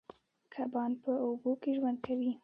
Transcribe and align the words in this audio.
کبان 0.53 0.91
په 1.01 1.11
اوبو 1.25 1.51
کې 1.61 1.71
ژوند 1.77 1.97
کوي 2.05 2.31